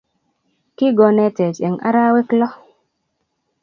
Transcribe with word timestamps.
Kigonetech 0.77 1.57
eng 1.65 1.77
arawek 1.87 2.29
loo 2.39 2.55